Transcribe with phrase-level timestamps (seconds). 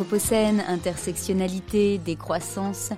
[0.00, 2.88] Anthropocène, intersectionnalité, décroissance,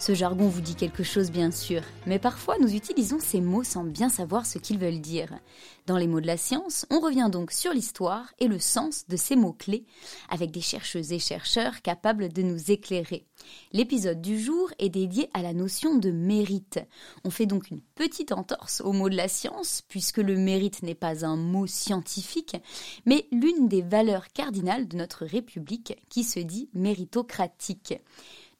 [0.00, 3.84] ce jargon vous dit quelque chose bien sûr, mais parfois nous utilisons ces mots sans
[3.84, 5.38] bien savoir ce qu'ils veulent dire.
[5.86, 9.16] Dans les mots de la science, on revient donc sur l'histoire et le sens de
[9.16, 9.84] ces mots-clés,
[10.30, 13.26] avec des chercheuses et chercheurs capables de nous éclairer.
[13.72, 16.80] L'épisode du jour est dédié à la notion de mérite.
[17.24, 20.94] On fait donc une petite entorse aux mots de la science, puisque le mérite n'est
[20.94, 22.56] pas un mot scientifique,
[23.04, 27.94] mais l'une des valeurs cardinales de notre République qui se dit méritocratique.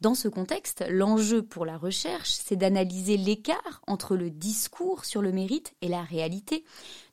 [0.01, 5.31] Dans ce contexte, l'enjeu pour la recherche, c'est d'analyser l'écart entre le discours sur le
[5.31, 6.65] mérite et la réalité,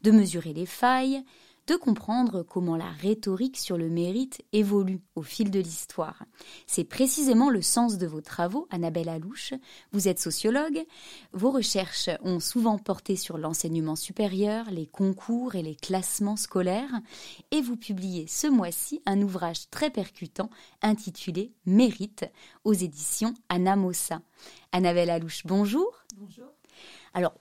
[0.03, 1.21] de mesurer les failles,
[1.67, 6.23] de comprendre comment la rhétorique sur le mérite évolue au fil de l'histoire.
[6.65, 9.53] C'est précisément le sens de vos travaux, Annabelle Alouche.
[9.91, 10.85] Vous êtes sociologue.
[11.33, 17.01] Vos recherches ont souvent porté sur l'enseignement supérieur, les concours et les classements scolaires.
[17.51, 20.49] Et vous publiez ce mois-ci un ouvrage très percutant
[20.81, 22.25] intitulé Mérite
[22.63, 24.21] aux éditions Anamosa.
[24.71, 26.05] Annabelle Alouche, bonjour.
[26.15, 26.47] Bonjour.
[27.13, 27.33] Alors,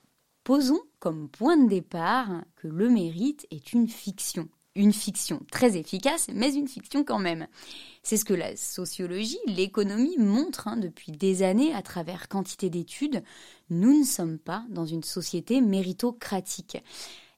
[0.46, 4.48] Posons comme point de départ que le mérite est une fiction.
[4.76, 7.48] Une fiction très efficace, mais une fiction quand même.
[8.04, 13.24] C'est ce que la sociologie, l'économie montrent hein, depuis des années à travers quantité d'études.
[13.70, 16.78] Nous ne sommes pas dans une société méritocratique.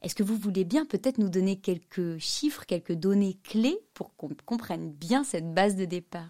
[0.03, 4.37] Est-ce que vous voulez bien peut-être nous donner quelques chiffres, quelques données clés pour qu'on
[4.45, 6.29] comprenne bien cette base de départ?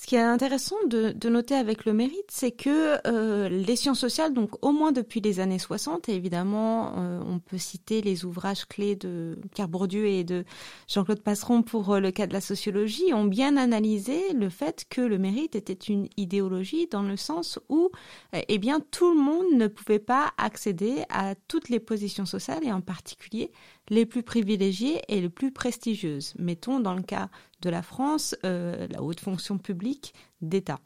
[0.00, 4.32] Ce qui est intéressant de, noter avec le mérite, c'est que euh, les sciences sociales,
[4.32, 8.64] donc au moins depuis les années 60, et évidemment, euh, on peut citer les ouvrages
[8.64, 10.46] clés de Pierre Bourdieu et de
[10.88, 15.02] Jean-Claude Passeron pour euh, le cas de la sociologie, ont bien analysé le fait que
[15.02, 17.90] le mérite était une idéologie dans le sens où,
[18.32, 22.72] eh bien, tout le monde ne pouvait pas accéder à toutes les positions sociales et
[22.72, 23.52] en particulier
[23.90, 26.34] les plus privilégiées et les plus prestigieuses.
[26.38, 27.28] Mettons dans le cas
[27.60, 30.78] de la France euh, la haute fonction publique d'État.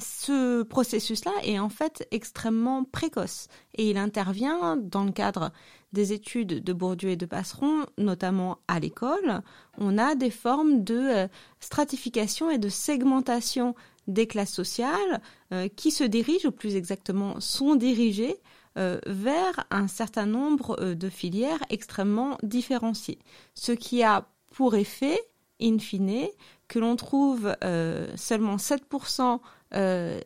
[0.00, 3.46] Ce processus-là est en fait extrêmement précoce
[3.76, 5.52] et il intervient dans le cadre
[5.92, 9.42] des études de Bourdieu et de Passeron, notamment à l'école.
[9.78, 11.28] On a des formes de euh,
[11.60, 13.76] stratification et de segmentation
[14.08, 15.20] des classes sociales
[15.52, 18.36] euh, qui se dirigent, ou plus exactement sont dirigées,
[18.76, 23.20] euh, vers un certain nombre euh, de filières extrêmement différenciées.
[23.54, 25.18] Ce qui a pour effet,
[25.62, 26.26] in fine,
[26.66, 29.40] que l'on trouve euh, seulement 7%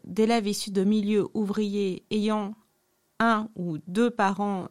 [0.05, 2.55] d'élèves issus de milieux ouvriers ayant
[3.19, 4.69] un ou deux parents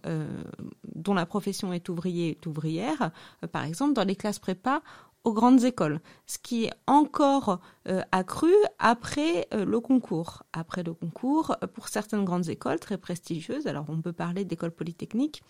[0.93, 3.09] dont la profession est ouvrier ou ouvrière,
[3.51, 4.83] par exemple dans les classes prépa
[5.23, 10.43] aux grandes écoles, ce qui est encore euh, accru après euh, le concours.
[10.53, 14.71] Après le concours, euh, pour certaines grandes écoles très prestigieuses, alors on peut parler d'écoles
[14.71, 15.43] polytechniques,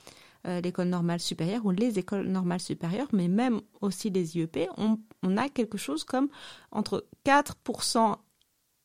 [0.63, 4.97] l'école normale supérieure ou les écoles normales supérieures, mais même aussi les IEP, on,
[5.35, 6.29] a quelque chose comme
[6.71, 8.15] entre 4%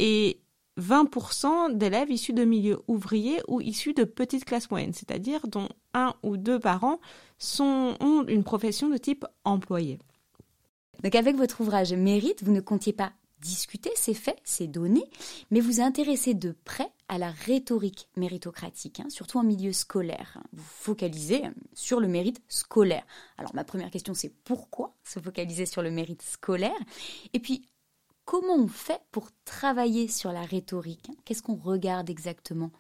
[0.01, 0.41] et
[0.81, 6.15] 20% d'élèves issus de milieux ouvriers ou issus de petites classes moyennes, c'est-à-dire dont un
[6.25, 6.99] ou deux parents
[7.61, 10.01] ont une profession de type employé.
[11.03, 15.11] Donc avec votre ouvrage Mérite, vous ne comptiez pas discuter ces faits, ces données,
[15.51, 20.39] mais vous intéressez de près à la rhétorique méritocratique, hein, surtout en milieu scolaire.
[20.53, 23.05] Vous focalisez euh, sur le mérite scolaire.
[23.37, 26.79] Alors ma première question c'est pourquoi se focaliser sur le mérite scolaire?
[27.33, 27.67] Et puis
[28.25, 31.15] comment on fait pour travailler sur la rhétorique hein?
[31.25, 32.71] Qu'est-ce qu'on regarde exactement?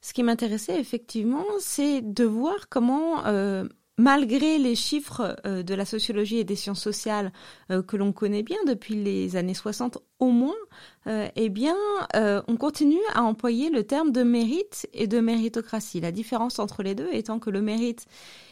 [0.00, 3.64] Ce qui m'intéressait effectivement, c'est de voir comment euh,
[3.98, 7.32] malgré les chiffres euh, de la sociologie et des sciences sociales
[7.70, 10.54] euh, que l'on connaît bien depuis les années 60 au moins,
[11.06, 11.76] euh, eh bien,
[12.14, 16.00] on continue à employer le terme de mérite et de méritocratie.
[16.00, 18.06] La différence entre les deux étant que le mérite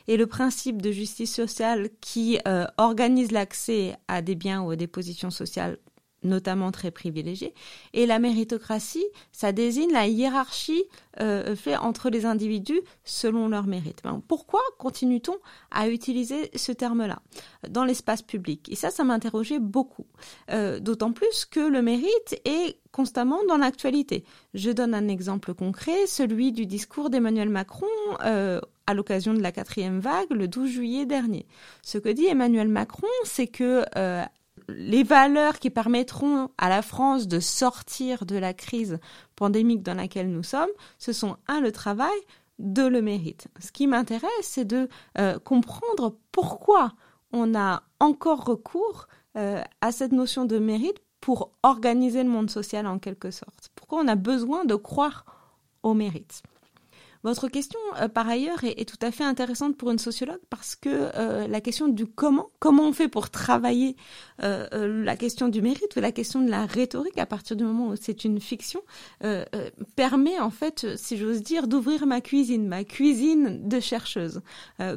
[0.07, 2.39] est le principe de justice sociale qui
[2.79, 5.79] organise l'accès à des biens ou à des positions sociales
[6.27, 7.55] notamment très privilégiés.
[7.93, 10.85] Et la méritocratie, ça désigne la hiérarchie
[11.21, 14.03] euh, faite entre les individus selon leur mérite.
[14.29, 15.37] pourquoi continue-t-on
[15.71, 17.21] à utiliser ce terme-là
[17.69, 18.69] dans l'espace public?
[18.71, 20.07] Et ça, ça m'interrogeait beaucoup.
[20.51, 24.25] Euh, d'autant plus que le mérite est constamment dans l'actualité.
[24.55, 27.87] Je donne un exemple concret, celui du discours d'Emmanuel Macron
[28.25, 31.47] euh, à l'occasion de la quatrième vague le 12 juillet dernier.
[31.83, 33.85] Ce que dit Emmanuel Macron, c'est que
[34.69, 38.99] les valeurs qui permettront à la France de sortir de la crise
[39.37, 42.17] pandémique dans laquelle nous sommes, ce sont un, le travail,
[42.59, 43.49] deux, le mérite.
[43.61, 46.93] Ce qui m'intéresse, c'est de euh, comprendre pourquoi
[47.33, 52.87] on a encore recours euh, à cette notion de mérite pour organiser le monde social
[52.87, 53.71] en quelque sorte.
[53.75, 55.25] Pourquoi on a besoin de croire
[55.83, 56.43] au mérite.
[57.27, 60.89] Votre question, euh, par ailleurs, est, tout à fait intéressante pour une sociologue parce que
[60.89, 63.97] euh, la question du comment, comment on fait pour travailler
[64.45, 67.89] euh, la question du mérite ou la question de la rhétorique à partir du moment
[67.89, 68.81] où c'est une fiction,
[69.97, 74.41] permet en fait, si j'ose dire, d'ouvrir ma cuisine, ma cuisine de chercheuse.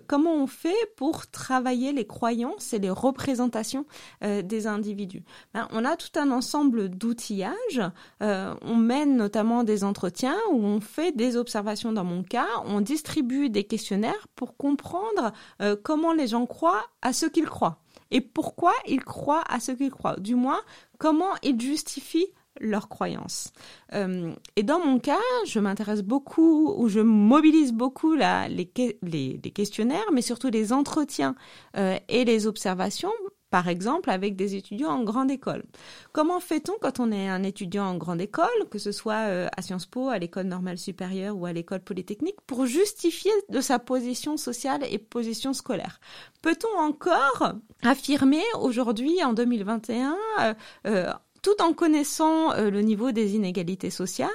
[0.05, 3.85] comment on fait pour travailler les croyances et les représentations
[4.21, 5.23] des individus?
[5.53, 7.81] Ben, On a tout un ensemble d'outillages.
[8.21, 13.49] on mène notamment des entretiens où on fait des observations dans mon cas, on distribue
[13.49, 15.31] des questionnaires pour comprendre
[15.61, 17.79] euh, comment les gens croient à ce qu'ils croient
[18.11, 20.19] et pourquoi ils croient à ce qu'ils croient.
[20.19, 20.59] Du moins,
[20.97, 23.51] comment ils justifient leurs croyances.
[23.93, 30.21] Euh, et dans mon cas, je m'intéresse beaucoup ou je mobilise beaucoup les, questionnaires, mais
[30.21, 31.35] surtout les entretiens
[31.77, 33.11] euh, et les observations
[33.49, 35.63] par exemple avec des étudiants en grande école.
[36.11, 39.61] Comment fait-on quand on est un étudiant en grande école, que ce soit euh, à
[39.61, 44.37] Sciences Po, à l'école normale supérieure ou à l'école polytechnique, pour justifier de sa position
[44.37, 45.99] sociale et position scolaire?
[46.41, 47.53] Peut-on encore
[47.83, 50.53] affirmer aujourd'hui, en 2021, euh,
[50.87, 51.11] euh,
[51.41, 54.29] tout en connaissant le niveau des inégalités sociales,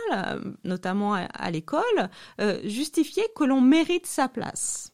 [0.65, 2.09] notamment à l'école,
[2.65, 4.94] justifier que l'on mérite sa place?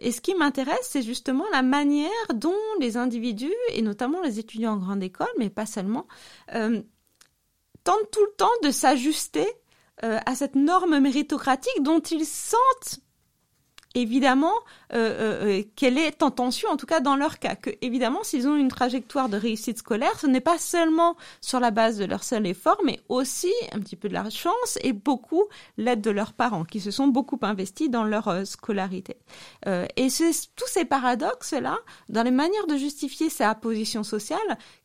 [0.00, 4.72] et ce qui m'intéresse, c'est justement la manière dont les individus, et notamment les étudiants
[4.72, 6.06] en grande école, mais pas seulement,
[6.54, 6.82] euh,
[7.84, 9.46] tentent tout le temps de s'ajuster
[10.04, 13.00] euh, à cette norme méritocratique dont ils sentent
[13.94, 14.54] évidemment
[14.92, 17.54] euh, euh, euh, qu'elle est en en tout cas dans leur cas.
[17.56, 21.70] Que évidemment, s'ils ont une trajectoire de réussite scolaire, ce n'est pas seulement sur la
[21.70, 25.44] base de leur seul effort, mais aussi un petit peu de la chance et beaucoup
[25.76, 29.16] l'aide de leurs parents, qui se sont beaucoup investis dans leur scolarité.
[29.96, 31.78] Et c'est tous ces paradoxes-là,
[32.08, 34.38] dans les manières de justifier sa position sociale,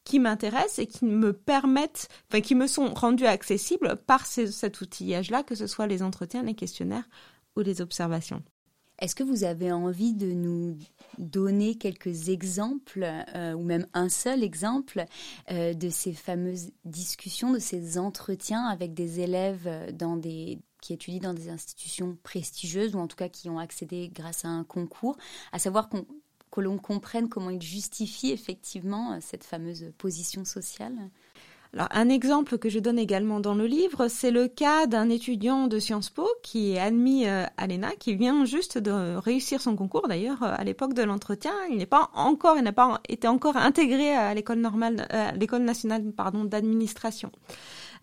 [0.04, 5.44] qui m'intéressent et qui me permettent, enfin qui me sont rendus accessibles par cet outillage-là,
[5.44, 7.08] que ce soit les entretiens, les questionnaires
[7.56, 8.44] ou les observations.
[9.00, 10.78] Est-ce que vous avez envie de nous
[11.18, 13.06] donner quelques exemples,
[13.36, 15.06] euh, ou même un seul exemple,
[15.52, 19.70] euh, de ces fameuses discussions, de ces entretiens avec des élèves
[20.82, 24.50] qui étudient dans des institutions prestigieuses, ou en tout cas qui ont accédé grâce à
[24.50, 25.18] un concours,
[25.52, 30.96] à savoir que l'on comprenne comment ils justifient effectivement cette fameuse position sociale?
[31.76, 35.68] Alors, un exemple que je donne également dans le livre, c'est le cas d'un étudiant
[35.68, 39.76] de Sciences Po qui est admis euh, à l'ENA, qui vient juste de réussir son
[39.76, 40.08] concours.
[40.08, 43.58] D'ailleurs, euh, à l'époque de l'entretien, il n'est pas encore, il n'a pas été encore
[43.58, 47.30] intégré à l'école normale, euh, l'école nationale, pardon, d'administration.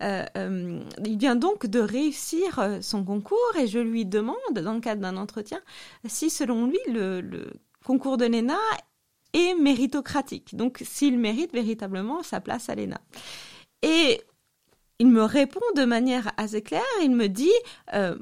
[0.01, 5.17] il vient donc de réussir son concours et je lui demande, dans le cadre d'un
[5.17, 5.61] entretien,
[6.05, 7.53] si selon lui le, le
[7.83, 8.59] concours de l'ENA
[9.33, 10.55] est méritocratique.
[10.55, 13.01] Donc, s'il mérite véritablement sa place à l'ENA.
[13.83, 14.21] Et
[14.97, 17.51] il me répond de manière assez claire, il me dit,
[17.93, 18.15] euh,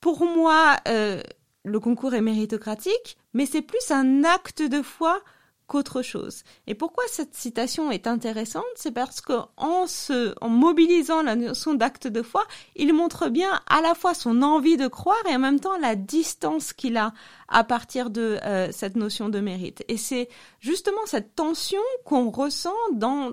[0.00, 1.22] pour moi, euh,
[1.64, 5.22] le concours est méritocratique, mais c'est plus un acte de foi
[5.66, 6.42] qu'autre chose.
[6.66, 12.20] Et pourquoi cette citation est intéressante C'est parce qu'en en mobilisant la notion d'acte de
[12.20, 12.44] foi,
[12.76, 15.96] il montre bien à la fois son envie de croire et en même temps la
[15.96, 17.14] distance qu'il a
[17.48, 19.84] à partir de euh, cette notion de mérite.
[19.88, 20.28] Et c'est
[20.60, 23.32] justement cette tension qu'on ressent dans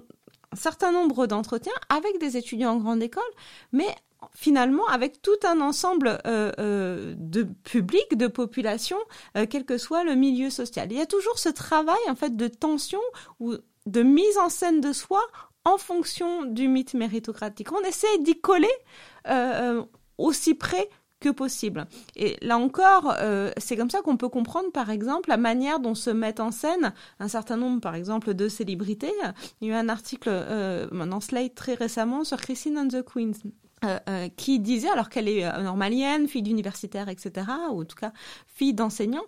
[0.51, 3.24] un certain nombre d'entretiens avec des étudiants en grande école,
[3.71, 3.95] mais
[4.33, 8.98] finalement avec tout un ensemble euh, euh, de public, de population,
[9.38, 10.91] euh, quel que soit le milieu social.
[10.91, 13.01] Il y a toujours ce travail en fait de tension
[13.39, 13.55] ou
[13.86, 15.22] de mise en scène de soi
[15.65, 17.72] en fonction du mythe méritocratique.
[17.72, 18.72] On essaie d'y coller
[20.17, 20.89] aussi près
[21.22, 21.86] que possible.
[22.18, 25.96] Et là encore, euh, c'est comme ça qu'on peut comprendre, par exemple, la manière dont
[25.96, 29.13] se mettent en scène un certain nombre, par exemple, de célébrités.
[29.62, 33.04] Il y a eu un article euh, dans Slate très récemment sur Christine and the
[33.04, 33.50] Queens.
[33.84, 37.96] Euh, euh, qui disait, alors qu'elle est euh, normalienne, fille d'universitaire, etc., ou en tout
[37.96, 38.14] cas
[38.46, 39.24] fille d'enseignant,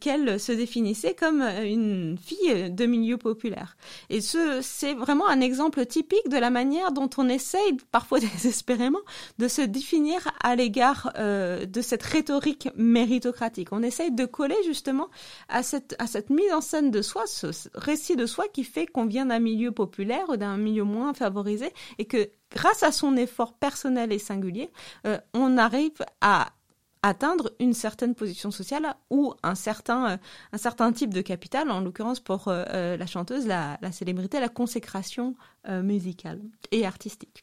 [0.00, 3.78] qu'elle se définissait comme une fille de milieu populaire.
[4.10, 8.98] Et ce, c'est vraiment un exemple typique de la manière dont on essaye, parfois désespérément,
[9.38, 13.68] de se définir à l'égard de cette rhétorique méritocratique.
[13.72, 15.08] On essaye de coller justement
[15.48, 18.86] à cette, à cette mise en scène de soi, ce récit de soi qui fait
[18.86, 23.16] qu'on vient d'un milieu populaire ou d'un milieu moins favorisé et que grâce à son
[23.16, 24.70] effort personnel et singulier,
[25.06, 26.52] euh, on arrive à
[27.02, 30.16] atteindre une certaine position sociale ou un certain, euh,
[30.52, 34.48] un certain type de capital, en l'occurrence pour euh, la chanteuse, la, la, célébrité, la
[34.48, 35.34] consécration
[35.68, 37.42] musicale et artistique.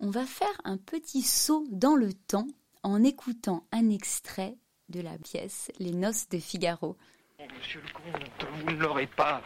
[0.00, 2.46] On va faire un petit saut dans le temps
[2.82, 4.56] en écoutant un extrait
[4.88, 6.96] de la pièce Les Noces de Figaro.
[7.38, 9.42] Oh, monsieur le comte, vous ne l'aurez pas.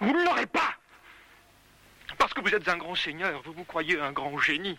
[0.00, 0.74] Vous ne l'aurez pas
[2.18, 4.78] parce que vous êtes un grand seigneur, vous vous croyez un grand génie.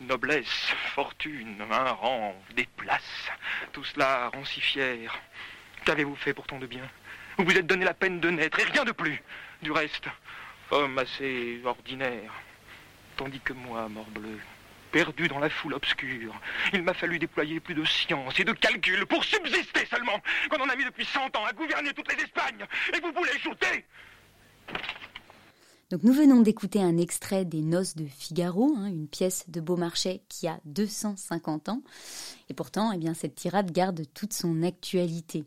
[0.00, 3.30] Noblesse, fortune, un rang, des places,
[3.72, 5.18] tout cela rend si fier.
[5.86, 6.86] Qu'avez-vous fait pourtant de bien?
[7.38, 9.22] Vous vous êtes donné la peine de naître et rien de plus.
[9.62, 10.04] Du reste,
[10.70, 12.32] homme assez ordinaire.
[13.16, 14.38] Tandis que moi, morbleu,
[14.92, 16.34] perdu dans la foule obscure,
[16.74, 20.20] il m'a fallu déployer plus de science et de calcul pour subsister seulement,
[20.50, 22.66] qu'on en a mis depuis cent ans à gouverner toutes les Espagnes.
[22.94, 23.84] Et vous voulez shooter?
[26.02, 30.48] Nous venons d'écouter un extrait des Noces de Figaro, hein, une pièce de Beaumarchais qui
[30.48, 31.82] a 250 ans,
[32.48, 35.44] et pourtant, eh cette tirade garde toute son actualité.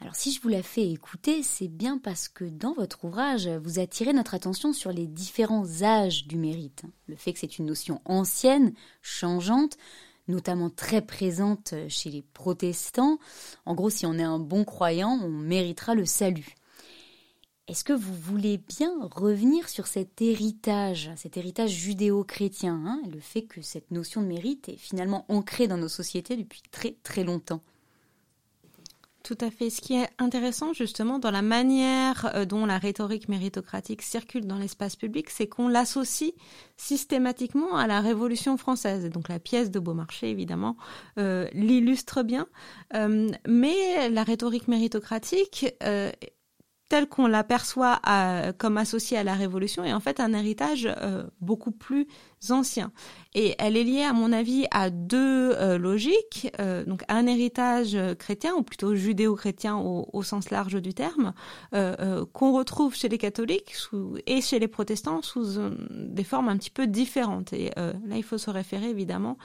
[0.00, 3.78] Alors si je vous la fais écouter, c'est bien parce que dans votre ouvrage, vous
[3.78, 6.82] attirez notre attention sur les différents âges du mérite.
[7.06, 9.76] Le fait que c'est une notion ancienne, changeante,
[10.26, 13.18] notamment très présente chez les protestants.
[13.64, 16.54] En gros, si on est un bon croyant, on méritera le salut.
[17.68, 23.42] Est-ce que vous voulez bien revenir sur cet héritage, cet héritage judéo-chrétien, hein, le fait
[23.42, 27.60] que cette notion de mérite est finalement ancrée dans nos sociétés depuis très très longtemps?
[29.22, 29.68] Tout à fait.
[29.68, 34.56] Ce qui est intéressant justement dans la manière euh, dont la rhétorique méritocratique circule dans
[34.56, 36.32] l'espace public, c'est qu'on l'associe
[36.78, 39.04] systématiquement à la Révolution française.
[39.04, 40.78] Et donc la pièce de Beaumarchais, évidemment,
[41.18, 42.46] euh, l'illustre bien.
[42.94, 45.66] Euh, mais la rhétorique méritocratique
[46.88, 48.00] tel qu'on l'aperçoit
[48.58, 49.84] comme associé à la Révolution.
[49.84, 50.88] Est en fait un héritage
[51.40, 52.06] beaucoup plus
[52.50, 52.92] ancien.
[53.34, 56.50] Et elle est liée, à mon avis, à deux euh, logiques.
[56.60, 61.34] Euh, donc, un héritage chrétien, ou plutôt judéo-chrétien au, sens large du terme,
[61.74, 63.74] euh, qu'on retrouve chez les catholiques
[64.26, 65.58] et chez les protestants sous
[65.90, 67.52] des formes un petit peu différentes.
[67.52, 69.38] Et là, il faut se référer évidemment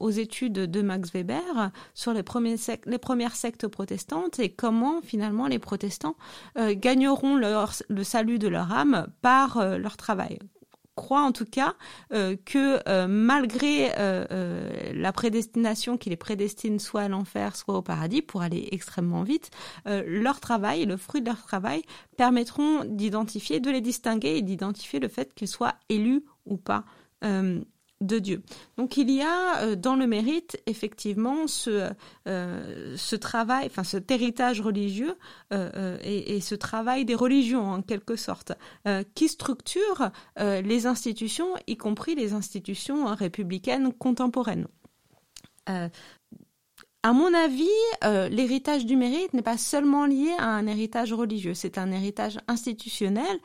[0.00, 6.16] aux études de Max Weber sur les, premières sectes protestantes et comment finalement les protestants
[6.56, 10.38] gagneront le salut de leur âme par leur travail
[10.98, 11.74] croit en tout cas
[12.12, 17.82] euh, que euh, malgré euh, la prédestination qui les prédestine soit à l'enfer, soit au
[17.82, 19.50] paradis, pour aller extrêmement vite,
[19.86, 21.82] leur travail, le fruit de leur travail,
[22.16, 26.84] permettront d'identifier, de les distinguer et d'identifier le fait qu'ils soient élus ou pas
[28.00, 28.42] de Dieu.
[28.76, 31.90] Donc il y a euh, dans le mérite effectivement ce,
[32.28, 35.16] euh, ce travail, enfin cet héritage religieux
[35.52, 38.52] euh, et, ce travail des religions en quelque sorte,
[39.14, 44.68] qui structure les institutions, y compris les institutions républicaines contemporaines.
[45.66, 47.66] À mon avis,
[48.30, 53.40] l'héritage du mérite n'est pas seulement lié à un héritage religieux, c'est un héritage institutionnel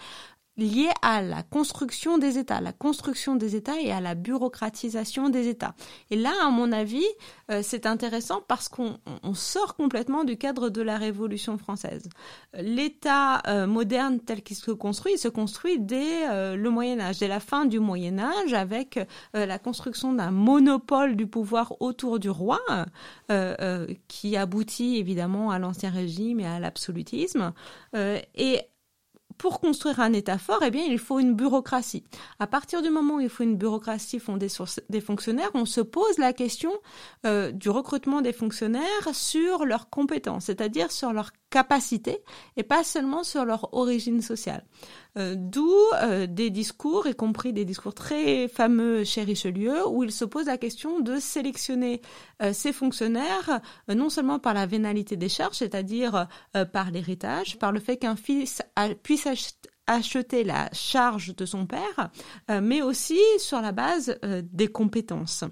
[0.58, 5.48] lié à la construction des États, la construction des États et à la bureaucratisation des
[5.48, 5.74] États.
[6.12, 7.06] Et là, à mon avis,
[7.50, 9.00] euh, c'est intéressant parce qu'on
[9.34, 12.08] sort complètement du cadre de la Révolution française.
[12.54, 17.20] L'État euh, moderne tel qu'il se construit, il se construit dès euh, le Moyen Âge,
[17.20, 19.00] dès la fin du Moyen Âge, avec
[19.34, 22.60] la construction d'un monopole du pouvoir autour du roi,
[24.08, 27.54] qui aboutit évidemment à l'Ancien Régime et à l'absolutisme.
[27.94, 28.60] et
[29.44, 32.06] pour construire un État fort, eh bien, il faut une bureaucratie.
[32.40, 35.82] À partir du moment où il faut une bureaucratie fondée sur des fonctionnaires, on se
[35.82, 36.72] pose la question
[37.26, 42.18] euh, du recrutement des fonctionnaires sur leurs compétences, c'est-à-dire sur leur capacité
[42.58, 44.66] et pas seulement sur leur origine sociale.
[45.20, 50.12] Euh, d'où euh, des discours, y compris des discours très fameux chez Richelieu, où il
[50.12, 52.02] se pose la question de sélectionner
[52.52, 56.28] ces fonctionnaires non seulement par la vénalité des charges, c'est-à-dire
[56.72, 58.62] par l'héritage, par le fait qu'un fils
[59.04, 59.28] puisse
[59.88, 62.10] acheter la charge de son père,
[62.62, 65.46] mais aussi sur la base des compétences.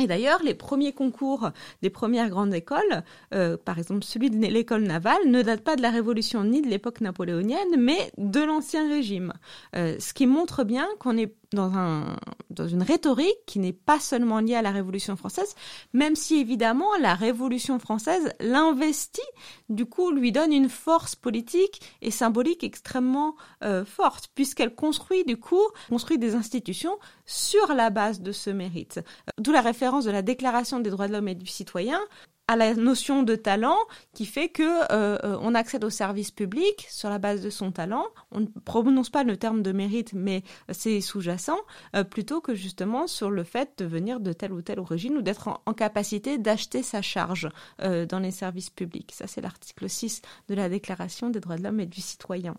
[0.00, 1.50] Et d'ailleurs, les premiers concours
[1.82, 3.02] des premières grandes écoles,
[3.34, 6.68] euh, par exemple celui de l'école navale, ne date pas de la Révolution ni de
[6.68, 9.34] l'époque napoléonienne, mais de l'Ancien Régime.
[9.76, 12.16] Euh, ce qui montre bien qu'on est dans, un,
[12.50, 15.54] dans une rhétorique qui n'est pas seulement liée à la Révolution française,
[15.92, 19.20] même si évidemment la Révolution française l'investit,
[19.68, 25.36] du coup lui donne une force politique et symbolique extrêmement euh, forte, puisqu'elle construit du
[25.36, 29.00] coup construit des institutions sur la base de ce mérite.
[29.38, 32.00] D'où la référence de la Déclaration des droits de l'homme et du citoyen,
[32.48, 33.76] à la notion de talent
[34.12, 37.72] qui fait que euh, euh, on accède au service public sur la base de son
[37.72, 38.06] talent.
[38.30, 41.58] On ne prononce pas le terme de mérite, mais c'est sous-jacent,
[41.96, 45.22] euh, plutôt que justement sur le fait de venir de telle ou telle origine ou
[45.22, 47.48] d'être en, capacité d'acheter sa charge
[47.80, 49.12] dans les services publics.
[49.14, 52.54] Ça, c'est l'article 6 de la Déclaration des droits de l'homme et du citoyen.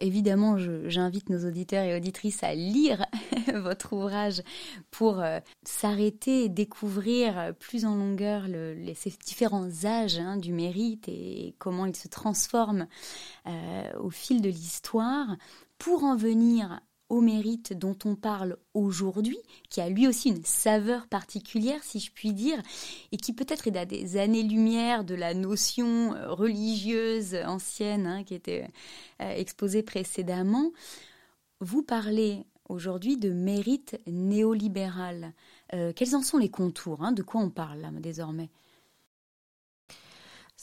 [0.00, 3.06] Évidemment, j'invite nos auditeurs et auditrices à lire
[3.54, 4.42] votre ouvrage
[4.90, 11.08] pour euh, s'arrêter et découvrir plus en longueur les, ces différents âges hein, du mérite
[11.08, 12.86] et comment il se transforme
[13.46, 15.36] euh, au fil de l'histoire.
[15.78, 19.38] Pour en venir au mérite dont on parle aujourd'hui,
[19.70, 22.60] qui a lui aussi une saveur particulière, si je puis dire,
[23.12, 28.34] et qui peut-être est à des années-lumière de la notion euh, religieuse ancienne hein, qui
[28.34, 28.68] était
[29.18, 30.70] exposée précédemment.
[31.60, 35.32] Vous parlez aujourd'hui de mérite néolibéral.
[35.74, 37.12] Euh, quels en sont les contours hein?
[37.12, 38.50] De quoi on parle là, désormais?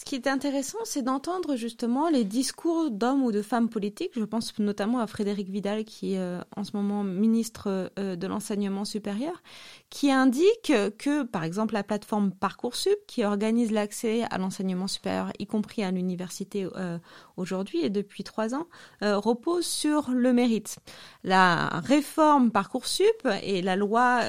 [0.08, 4.12] Ce qui est intéressant, c'est d'entendre justement les discours d'hommes ou de femmes politiques.
[4.14, 8.28] Je pense notamment à Frédéric Vidal, qui est euh, en ce moment ministre euh, de
[8.28, 9.42] l'enseignement supérieur,
[9.90, 15.48] qui indique que, par exemple, la plateforme Parcoursup, qui organise l'accès à l'enseignement supérieur, y
[15.48, 17.00] compris à l'université euh,
[17.36, 18.68] aujourd'hui et depuis trois ans,
[19.02, 20.78] repose sur le mérite.
[21.24, 24.22] La réforme Parcoursup et la loi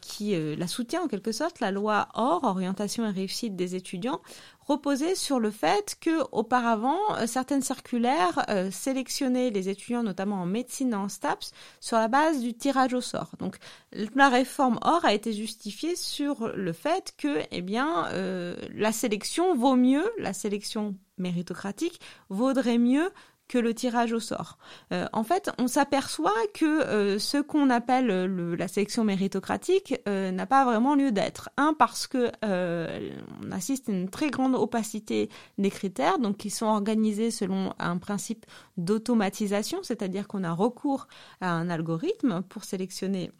[0.00, 4.20] qui la soutient en quelque sorte, la loi OR, orientation et réussite des étudiants,
[4.66, 10.46] reposait sur le fait que auparavant euh, certaines circulaires euh, sélectionnaient les étudiants notamment en
[10.46, 13.30] médecine et en STAPS sur la base du tirage au sort.
[13.38, 13.56] Donc
[13.92, 19.54] la réforme OR a été justifiée sur le fait que eh bien euh, la sélection
[19.54, 23.10] vaut mieux, la sélection méritocratique vaudrait mieux
[23.48, 24.58] que le tirage au sort.
[24.92, 30.46] Euh, en fait, on s'aperçoit que euh, ce qu'on appelle la sélection méritocratique euh, n'a
[30.46, 31.50] pas vraiment lieu d'être.
[31.56, 36.66] Un, parce que on assiste à une très grande opacité des critères, donc qui sont
[36.66, 41.08] organisés selon un principe d'automatisation, c'est-à-dire qu'on a recours
[41.40, 43.30] à un algorithme pour sélectionner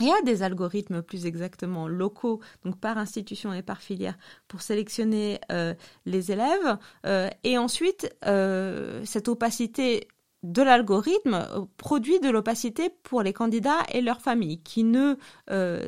[0.00, 5.40] y a des algorithmes plus exactement locaux, donc par institution et par filière, pour sélectionner
[5.50, 5.74] euh,
[6.04, 6.78] les élèves.
[7.06, 10.08] Euh, et ensuite, euh, cette opacité
[10.42, 15.16] de l'algorithme produit de l'opacité pour les candidats et leurs familles qui ne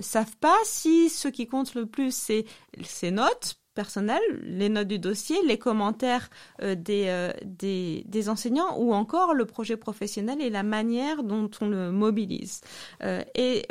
[0.00, 2.44] savent pas si ce qui compte le plus c'est
[2.82, 6.30] ces notes personnel, les notes du dossier, les commentaires
[6.62, 11.48] euh, des, euh, des, des, enseignants ou encore le projet professionnel et la manière dont
[11.60, 12.60] on le mobilise.
[13.04, 13.68] Euh, et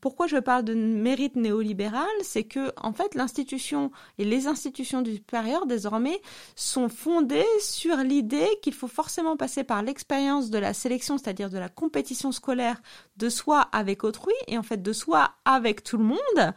[0.00, 5.16] pourquoi je parle de mérite néolibéral, c'est que en fait l'institution et les institutions du
[5.16, 6.18] supérieur désormais
[6.56, 11.58] sont fondées sur l'idée qu'il faut forcément passer par l'expérience de la sélection, c'est-à-dire de
[11.58, 12.80] la compétition scolaire
[13.18, 16.54] de soi avec autrui et en fait de soi avec tout le monde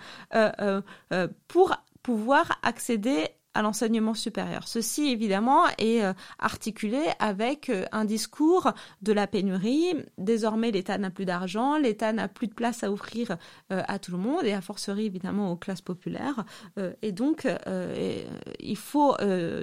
[1.50, 4.68] pour pouvoir accéder à l'enseignement supérieur.
[4.68, 9.94] Ceci, évidemment, est euh, articulé avec euh, un discours de la pénurie.
[10.18, 13.38] Désormais, l'État n'a plus d'argent, l'État n'a plus de place à offrir
[13.72, 16.46] euh, à tout le monde et à forcerie, évidemment, aux classes populaires.
[17.02, 17.48] Et donc,
[18.64, 19.16] il faut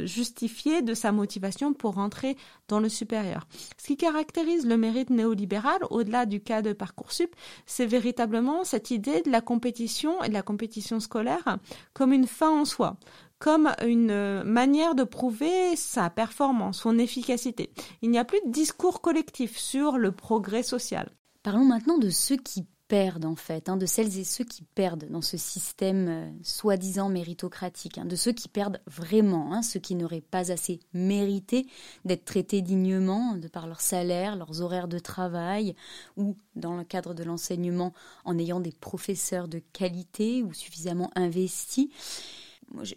[0.04, 2.36] justifier de sa motivation pour rentrer
[2.68, 3.46] dans le supérieur.
[3.78, 7.34] Ce qui caractérise le mérite néolibéral, au-delà du cas de Parcoursup,
[7.66, 11.58] c'est véritablement cette idée de la compétition et de la compétition scolaire
[11.92, 12.96] comme une fin en soi
[13.38, 17.72] comme une manière de prouver sa performance, son efficacité.
[18.02, 21.10] Il n'y a plus de discours collectif sur le progrès social.
[21.42, 25.06] Parlons maintenant de ceux qui perdent en fait, hein, de celles et ceux qui perdent
[25.08, 29.94] dans ce système euh, soi-disant méritocratique, hein, de ceux qui perdent vraiment, hein, ceux qui
[29.94, 31.68] n'auraient pas assez mérité
[32.04, 35.76] d'être traités dignement de par leur salaire, leurs horaires de travail,
[36.16, 41.90] ou dans le cadre de l'enseignement en ayant des professeurs de qualité ou suffisamment investis.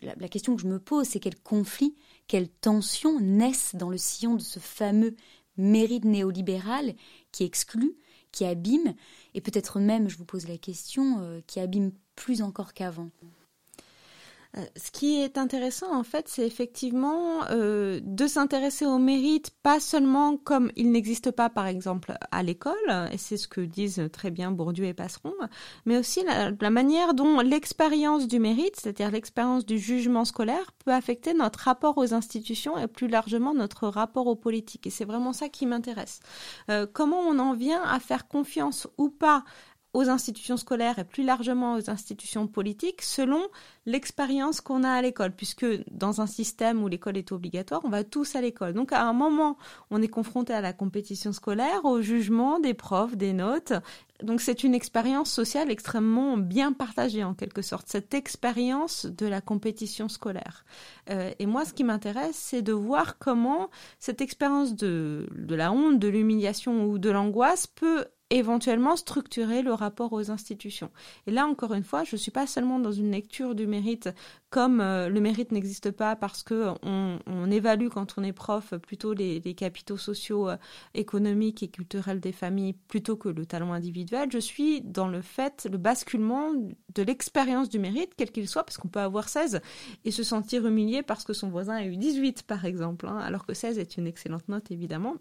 [0.01, 1.93] La, question que je me pose, c'est quel conflit,
[2.27, 5.15] quelle tension naissent dans le sillon de ce fameux
[5.55, 6.95] mérite néolibéral
[7.31, 7.95] qui exclut,
[8.33, 8.95] qui abîme,
[9.33, 13.09] et peut-être même, je vous pose la question, euh, qui abîme plus encore qu'avant.
[14.57, 19.79] Euh, ce qui est intéressant, en fait, c'est effectivement euh, de s'intéresser au mérite, pas
[19.79, 22.73] seulement comme il n'existe pas, par exemple, à l'école,
[23.11, 25.33] et c'est ce que disent très bien Bourdieu et Passeron,
[25.85, 30.93] mais aussi la, la manière dont l'expérience du mérite, c'est-à-dire l'expérience du jugement scolaire, peut
[30.93, 34.87] affecter notre rapport aux institutions et plus largement notre rapport aux politiques.
[34.87, 36.19] Et c'est vraiment ça qui m'intéresse.
[36.69, 39.43] Euh, comment on en vient à faire confiance ou pas
[39.93, 43.41] aux institutions scolaires et plus largement aux institutions politiques selon
[43.85, 48.03] l'expérience qu'on a à l'école, puisque dans un système où l'école est obligatoire, on va
[48.03, 48.73] tous à l'école.
[48.73, 49.57] Donc à un moment,
[49.91, 53.73] on est confronté à la compétition scolaire, au jugement des profs, des notes.
[54.23, 59.41] Donc c'est une expérience sociale extrêmement bien partagée en quelque sorte, cette expérience de la
[59.41, 60.65] compétition scolaire.
[61.09, 65.71] Euh, et moi, ce qui m'intéresse, c'est de voir comment cette expérience de, de la
[65.71, 70.91] honte, de l'humiliation ou de l'angoisse peut éventuellement structurer le rapport aux institutions.
[71.27, 74.09] Et là, encore une fois, je ne suis pas seulement dans une lecture du mérite
[74.53, 79.41] comme le mérite n'existe pas parce que on, évalue quand on est prof plutôt les,
[79.55, 80.49] capitaux sociaux,
[80.93, 85.67] économiques et culturels des familles plutôt que le talent individuel, je suis dans le fait,
[85.71, 86.51] le basculement
[86.93, 89.59] de l'expérience du mérite, quel qu'il soit, parce qu'on peut avoir 16
[90.05, 93.47] et se sentir humilié parce que son voisin a eu 18, par exemple, hein, alors
[93.47, 95.15] que 16 est une excellente note, évidemment.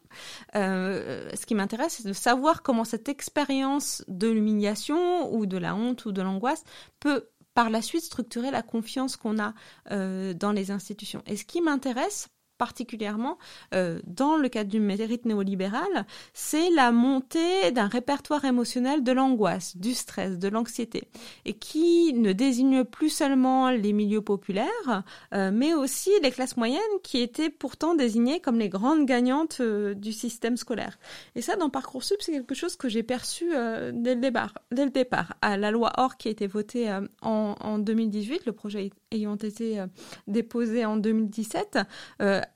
[0.56, 5.74] Euh, ce qui m'intéresse, c'est de savoir comment cette expérience de l'humiliation ou de la
[5.74, 6.64] honte ou de l'angoisse
[7.00, 9.54] peut par la suite structurer la confiance qu'on a
[9.90, 11.22] euh, dans les institutions.
[11.26, 12.28] Et ce qui m'intéresse
[12.62, 13.38] particulièrement
[13.74, 19.76] euh, dans le cadre du mérite néolibéral, c'est la montée d'un répertoire émotionnel de l'angoisse,
[19.76, 21.08] du stress, de l'anxiété,
[21.44, 25.02] et qui ne désigne plus seulement les milieux populaires,
[25.34, 29.94] euh, mais aussi les classes moyennes qui étaient pourtant désignées comme les grandes gagnantes euh,
[29.94, 31.00] du système scolaire.
[31.34, 33.46] Et ça, dans Parcoursup, c'est quelque chose que j'ai perçu
[33.92, 35.34] dès le départ.
[35.42, 39.84] À la loi OR qui a été votée en 2018, le projet ayant été
[40.28, 41.78] déposé en 2017,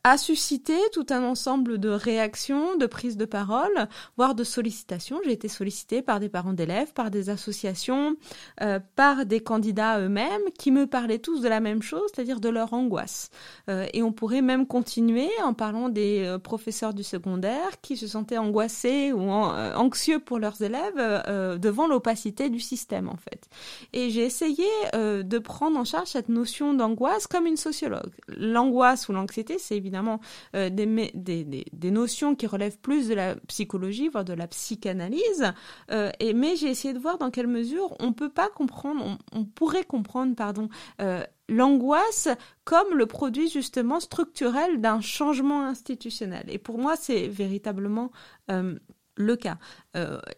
[0.05, 5.21] a suscité tout un ensemble de réactions, de prises de parole, voire de sollicitations.
[5.25, 8.17] J'ai été sollicitée par des parents d'élèves, par des associations,
[8.61, 12.49] euh, par des candidats eux-mêmes qui me parlaient tous de la même chose, c'est-à-dire de
[12.49, 13.31] leur angoisse.
[13.69, 18.07] Euh, et on pourrait même continuer en parlant des euh, professeurs du secondaire qui se
[18.07, 23.49] sentaient angoissés ou anxieux pour leurs élèves devant l'opacité du système en fait.
[23.93, 28.13] Et j'ai essayé de prendre en charge cette notion d'angoisse comme une sociologue.
[28.29, 30.21] L'angoisse ou l'anxiété, c'est évidemment
[30.55, 35.53] euh, des, des, notions qui relèvent plus de la psychologie, voire de la psychanalyse.
[35.91, 39.85] Euh, mais j'ai essayé de voir dans quelle mesure on peut pas comprendre, on, pourrait
[39.85, 40.69] comprendre, pardon,
[41.01, 42.29] euh, l'angoisse
[42.65, 46.45] comme le produit justement structurel d'un changement institutionnel.
[46.49, 48.11] Et pour moi, c'est véritablement
[48.49, 49.59] le cas.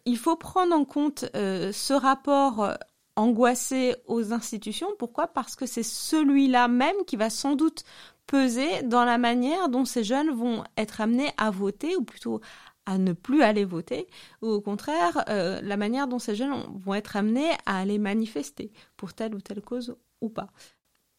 [0.04, 2.76] il faut prendre en compte ce rapport
[3.18, 4.88] angoissé aux institutions.
[4.98, 5.26] Pourquoi?
[5.26, 7.82] Parce que c'est celui-là même qui va sans doute
[8.28, 12.40] peser dans la manière dont ces jeunes vont être amenés à voter, ou plutôt
[12.86, 14.06] à ne plus aller voter,
[14.40, 18.70] ou au contraire, euh, la manière dont ces jeunes vont être amenés à aller manifester
[18.96, 20.48] pour telle ou telle cause ou pas.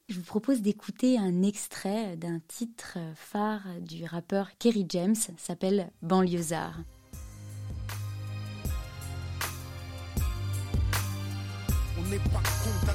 [0.07, 6.79] Je vous propose d'écouter un extrait d'un titre phare du rappeur Kerry James, s'appelle Banlieusard.
[11.99, 12.88] On n'est pas l'échec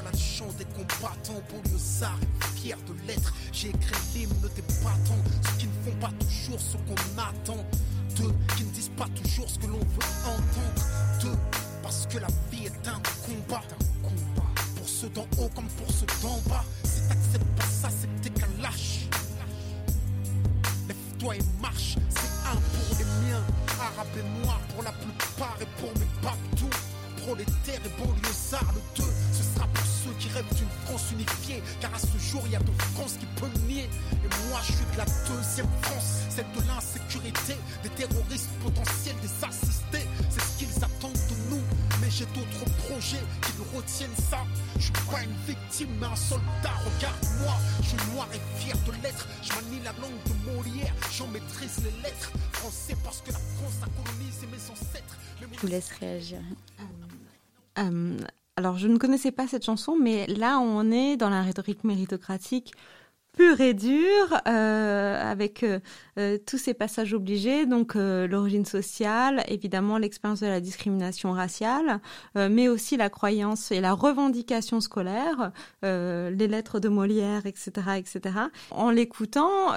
[0.00, 3.34] voilà le chant des combattants, banlieusards et fiers de l'être.
[3.52, 7.64] J'ai écrit l'hymne des bâtons, ceux qui ne font pas toujours ce qu'on attend.
[8.16, 10.86] D'eux qui ne disent pas toujours ce que l'on veut entendre.
[11.20, 11.38] D'eux
[11.82, 13.62] parce que la vie est un combat.
[13.62, 14.48] Un combat.
[14.76, 16.64] Pour ceux d'en haut comme pour ceux d'en bas.
[16.84, 19.06] Si t'acceptes pas ça, c'est que t'es qu'un lâche.
[20.88, 23.44] Lève-toi et marche, c'est un pour les miens.
[23.78, 26.76] Arabes et noirs pour la plupart et pour mes babtous.
[27.18, 28.80] Prolétaires et banlieusards, le
[30.10, 31.62] deux qui rêvent d'une France unifiée.
[31.80, 33.88] Car à ce jour, il y a de France qui peut nier.
[34.12, 39.44] Et moi, je suis de la deuxième France, celle de l'insécurité, des terroristes potentiels, des
[39.44, 40.06] assistés.
[40.30, 41.62] C'est ce qu'ils attendent de nous.
[42.00, 44.44] Mais j'ai d'autres projets qui nous retiennent ça.
[44.76, 46.74] Je suis pas une victime, mais un soldat.
[46.84, 49.26] Regarde-moi, je suis noir et fier de l'être.
[49.42, 52.32] Je manie la langue de Molière, j'en maîtrise les lettres.
[52.52, 55.18] Français parce que la France a colonisé mes ancêtres.
[55.40, 56.40] Je vous laisse réagir.
[57.78, 58.18] Euh,
[58.60, 62.74] alors, je ne connaissais pas cette chanson, mais là, on est dans la rhétorique méritocratique
[63.32, 65.80] pure et dure, euh, avec euh,
[66.18, 72.00] euh, tous ces passages obligés, donc l'origine sociale, évidemment l'expérience de la discrimination raciale,
[72.34, 78.20] mais aussi la croyance et la revendication scolaire, les lettres de Molière, etc., etc.
[78.72, 79.72] En l'écoutant,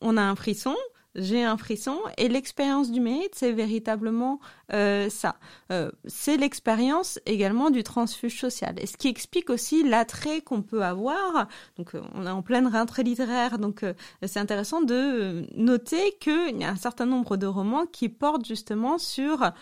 [0.00, 0.76] on a un frisson,
[1.14, 4.40] j'ai un frisson et l'expérience du mérite, c'est véritablement
[4.72, 5.36] euh, ça.
[5.70, 8.74] Euh, c'est l'expérience également du transfuge social.
[8.78, 11.48] Et ce qui explique aussi l'attrait qu'on peut avoir.
[11.76, 13.84] Donc, euh, on est en pleine rentrée littéraire, donc
[14.22, 18.98] c'est intéressant de noter qu'il y a un certain nombre de romans qui portent justement
[18.98, 19.52] sur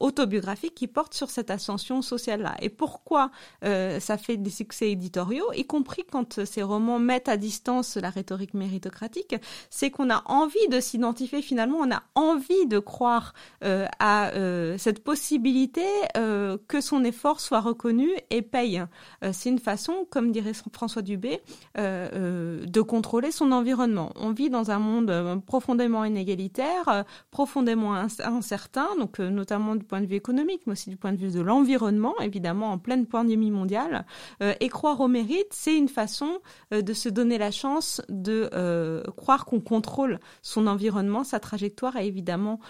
[0.00, 2.54] autobiographiques, qui portent sur cette ascension sociale-là.
[2.60, 3.30] Et pourquoi
[3.62, 8.54] ça fait des succès éditoriaux, y compris quand ces romans mettent à distance la rhétorique
[8.54, 9.36] méritocratique,
[9.70, 15.02] c'est qu'on a envie de s'identifier finalement, on a envie de croire à euh, cette
[15.02, 15.84] possibilité
[16.16, 18.82] euh, que son effort soit reconnu et paye.
[19.24, 21.40] Euh, c'est une façon, comme dirait François Dubé,
[21.76, 24.12] de contrôler son environnement.
[24.16, 30.16] On vit dans un monde profondément inégalitaire, profondément incertain, donc notamment du point de vue
[30.16, 34.04] économique, mais aussi du point de vue de l'environnement, évidemment en pleine pandémie mondiale.
[34.40, 36.38] et croire au mérite, c'est une façon
[36.70, 38.50] de se donner la chance de
[39.16, 42.60] croire qu'on contrôle son environnement, sa trajectoire et évidemment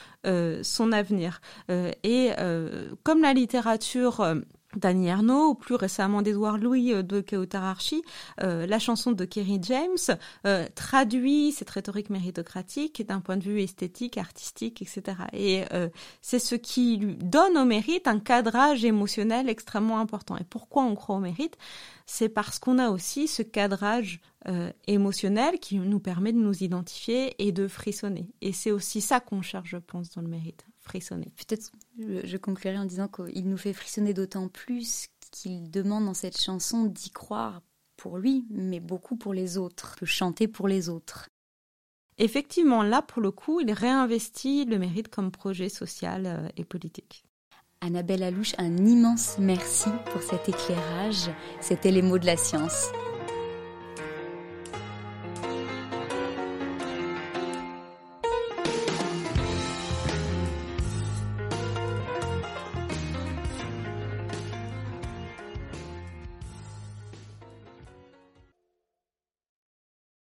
[0.62, 1.40] son avenir.
[1.70, 4.37] Euh, et euh, comme la littérature euh,
[4.74, 8.02] d'Annie Ernaux, ou plus récemment d'Edouard Louis euh, de Kautararchi,
[8.42, 13.62] euh, la chanson de Kerry James euh, traduit cette rhétorique méritocratique d'un point de vue
[13.62, 15.18] esthétique, artistique, etc.
[15.33, 15.64] Et
[16.20, 20.37] c'est ce qui lui donne au mérite un cadrage émotionnel extrêmement important.
[20.37, 21.57] Et pourquoi on croit au mérite?
[22.07, 24.20] C'est parce qu'on a aussi ce cadrage
[24.87, 28.31] émotionnel qui nous permet de nous identifier et de frissonner.
[28.42, 31.33] Et c'est aussi ça qu'on cherche, je pense, dans le mérite, frissonner.
[31.37, 36.40] Peut-être je conclurai en disant qu'il nous fait frissonner d'autant plus qu'il demande dans cette
[36.40, 37.61] chanson d'y croire
[37.96, 41.29] pour lui, mais beaucoup pour les autres, de chanter pour les autres.
[42.18, 47.25] Effectivement, là, pour le coup, il réinvestit le mérite comme projet social euh, et politique.
[47.83, 51.31] Annabelle Alouche, un immense merci pour cet éclairage.
[51.61, 52.90] C'était les mots de la science.